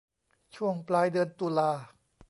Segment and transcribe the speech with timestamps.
[0.55, 1.71] ช่วงปลายเดือนตุลา